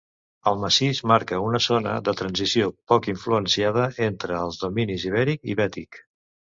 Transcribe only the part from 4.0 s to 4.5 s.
entre